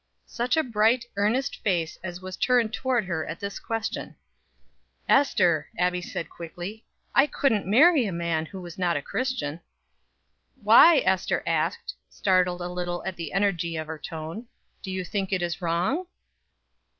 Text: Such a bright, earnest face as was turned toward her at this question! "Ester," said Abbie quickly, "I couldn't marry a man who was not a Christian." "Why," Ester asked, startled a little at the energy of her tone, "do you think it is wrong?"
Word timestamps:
Such 0.25 0.57
a 0.57 0.63
bright, 0.63 1.05
earnest 1.15 1.61
face 1.61 1.99
as 2.03 2.23
was 2.23 2.35
turned 2.35 2.73
toward 2.73 3.05
her 3.05 3.23
at 3.27 3.39
this 3.39 3.59
question! 3.59 4.15
"Ester," 5.07 5.69
said 5.77 5.79
Abbie 5.79 6.25
quickly, 6.27 6.83
"I 7.13 7.27
couldn't 7.27 7.67
marry 7.67 8.07
a 8.07 8.11
man 8.11 8.47
who 8.47 8.59
was 8.59 8.79
not 8.79 8.97
a 8.97 9.03
Christian." 9.03 9.59
"Why," 10.63 11.03
Ester 11.05 11.43
asked, 11.45 11.93
startled 12.09 12.61
a 12.61 12.67
little 12.67 13.05
at 13.05 13.15
the 13.15 13.31
energy 13.31 13.77
of 13.77 13.85
her 13.85 13.99
tone, 13.99 14.47
"do 14.81 14.89
you 14.89 15.03
think 15.05 15.31
it 15.31 15.43
is 15.43 15.61
wrong?" 15.61 16.07